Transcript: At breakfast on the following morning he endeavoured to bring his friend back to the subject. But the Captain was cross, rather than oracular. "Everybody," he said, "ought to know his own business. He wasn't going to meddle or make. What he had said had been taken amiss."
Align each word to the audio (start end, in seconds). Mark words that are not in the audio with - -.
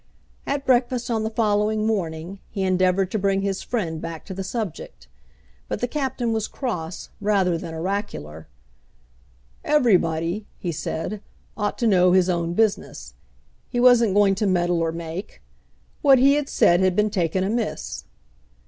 At 0.47 0.65
breakfast 0.65 1.11
on 1.11 1.21
the 1.21 1.29
following 1.29 1.85
morning 1.85 2.39
he 2.49 2.63
endeavoured 2.63 3.11
to 3.11 3.19
bring 3.19 3.43
his 3.43 3.61
friend 3.61 4.01
back 4.01 4.25
to 4.25 4.33
the 4.33 4.43
subject. 4.43 5.07
But 5.67 5.79
the 5.79 5.87
Captain 5.87 6.33
was 6.33 6.47
cross, 6.47 7.09
rather 7.21 7.55
than 7.55 7.75
oracular. 7.75 8.47
"Everybody," 9.63 10.47
he 10.57 10.71
said, 10.71 11.21
"ought 11.55 11.77
to 11.77 11.85
know 11.85 12.13
his 12.13 12.29
own 12.31 12.53
business. 12.53 13.13
He 13.69 13.79
wasn't 13.79 14.15
going 14.15 14.33
to 14.41 14.47
meddle 14.47 14.79
or 14.81 14.91
make. 14.91 15.39
What 16.01 16.17
he 16.17 16.33
had 16.33 16.49
said 16.49 16.79
had 16.79 16.95
been 16.95 17.11
taken 17.11 17.43
amiss." 17.43 18.05